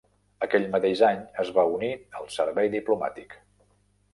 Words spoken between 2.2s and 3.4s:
al servei diplomàtic.